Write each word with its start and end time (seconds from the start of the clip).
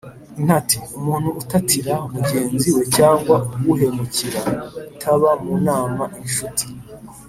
intati: 0.39 0.75
umuntu 0.97 1.29
utatira 1.41 1.93
mugenzi 2.13 2.67
we 2.75 2.83
cyangwa 2.97 3.35
uhemukira, 3.71 4.39
utaba 4.91 5.29
mu 5.43 5.55
nama 5.67 6.03
inshuti 6.23 6.65